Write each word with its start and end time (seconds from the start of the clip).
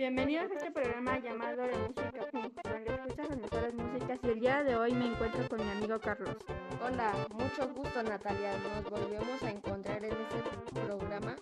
Bienvenidos 0.00 0.50
a 0.50 0.54
este 0.54 0.70
programa 0.70 1.18
llamado 1.18 1.60
de 1.60 1.76
música 1.76 2.10
punk, 2.32 2.54
donde 2.64 2.90
escuchas 2.90 3.28
las 3.28 3.38
mejores 3.38 3.74
músicas 3.74 4.18
y 4.22 4.28
el 4.28 4.40
día 4.40 4.62
de 4.62 4.74
hoy 4.74 4.94
me 4.94 5.08
encuentro 5.08 5.46
con 5.46 5.62
mi 5.62 5.70
amigo 5.70 6.00
Carlos. 6.00 6.36
Hola, 6.82 7.12
mucho 7.28 7.68
gusto 7.74 8.02
Natalia. 8.02 8.50
Nos 8.60 8.88
volvemos 8.88 9.42
a 9.42 9.50
encontrar 9.50 10.02
en 10.02 10.12
este 10.12 10.80
programa 10.80 11.36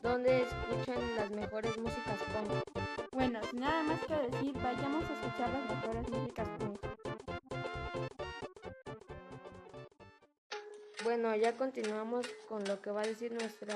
donde 0.00 0.42
escuchan 0.42 1.16
las 1.16 1.28
mejores 1.32 1.76
músicas 1.76 2.20
punk. 2.32 2.52
Bueno, 3.10 3.40
sin 3.50 3.58
nada 3.58 3.82
más 3.82 3.98
que 4.06 4.14
decir, 4.14 4.54
vayamos 4.62 5.04
a 5.10 5.14
escuchar 5.14 5.50
las 5.50 5.70
mejores 5.74 6.10
músicas 6.12 6.48
punk. 6.60 6.78
Bueno, 11.02 11.34
ya 11.34 11.56
continuamos 11.56 12.28
con 12.48 12.62
lo 12.62 12.80
que 12.80 12.92
va 12.92 13.00
a 13.00 13.06
decir 13.06 13.32
nuestra 13.32 13.74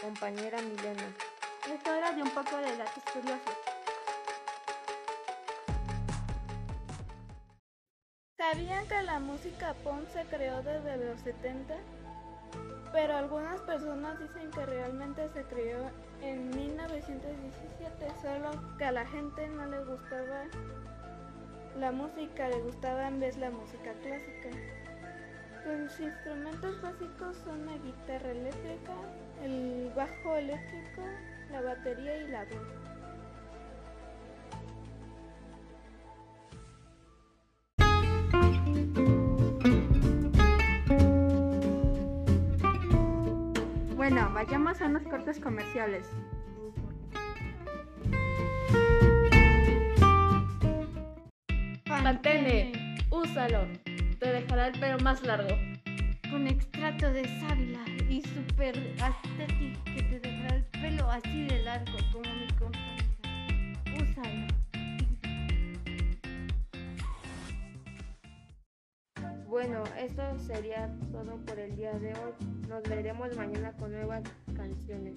compañera 0.00 0.62
Milena. 0.62 1.12
Es 1.68 1.86
hora 1.86 2.12
de 2.12 2.22
un 2.22 2.30
poco 2.30 2.56
de 2.56 2.76
datos 2.78 3.04
curiosos. 3.12 3.54
¿Sabían 8.38 8.86
que 8.88 9.02
la 9.02 9.18
música 9.18 9.74
punk 9.84 10.08
se 10.08 10.24
creó 10.24 10.62
desde 10.62 10.96
los 10.96 11.20
70? 11.20 11.74
Pero 12.90 13.16
algunas 13.16 13.60
personas 13.60 14.18
dicen 14.18 14.50
que 14.50 14.64
realmente 14.64 15.28
se 15.28 15.42
creó 15.44 15.90
en 16.22 16.48
1917, 16.48 18.12
solo 18.22 18.78
que 18.78 18.84
a 18.86 18.92
la 18.92 19.04
gente 19.04 19.46
no 19.48 19.66
le 19.66 19.84
gustaba 19.84 20.44
la 21.76 21.92
música, 21.92 22.48
le 22.48 22.60
gustaba 22.62 23.08
en 23.08 23.20
vez 23.20 23.36
la 23.36 23.50
música 23.50 23.92
clásica. 24.02 24.48
Sus 25.64 26.00
instrumentos 26.00 26.80
básicos 26.80 27.36
son 27.44 27.66
la 27.66 27.76
guitarra 27.76 28.30
eléctrica, 28.30 28.94
el 28.94 29.17
bajo 30.08 30.36
eléctrico, 30.36 31.02
la 31.50 31.60
batería 31.62 32.16
y 32.16 32.28
la 32.28 32.44
voz. 32.44 32.88
Bueno, 43.96 44.30
vayamos 44.32 44.80
a 44.80 44.86
unos 44.86 45.02
cortes 45.02 45.38
comerciales. 45.40 46.08
Pantene, 51.84 52.96
úsalo. 53.10 53.66
Te 54.18 54.32
dejará 54.32 54.68
el 54.68 54.80
pelo 54.80 54.98
más 55.00 55.22
largo. 55.22 55.54
con 56.30 56.46
extracto 56.46 57.10
de 57.10 57.24
sábila 57.40 57.97
y 58.08 58.22
super 58.22 58.76
estético 58.76 59.84
que 59.84 60.02
te 60.02 60.20
dejará 60.20 60.56
el 60.56 60.64
pelo 60.64 61.10
así 61.10 61.44
de 61.44 61.62
largo 61.62 61.98
como 62.12 62.34
mi 62.34 62.48
compañera. 62.58 63.04
Úsalo. 64.00 64.48
Bueno, 69.46 69.84
esto 69.98 70.22
sería 70.38 70.90
todo 71.12 71.36
por 71.44 71.58
el 71.58 71.76
día 71.76 71.92
de 71.98 72.12
hoy. 72.14 72.32
Nos 72.68 72.82
veremos 72.84 73.36
mañana 73.36 73.72
con 73.72 73.92
nuevas 73.92 74.22
canciones. 74.56 75.14